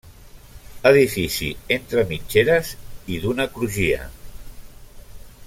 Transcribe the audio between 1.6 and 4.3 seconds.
entre mitgeres i d'una crugia.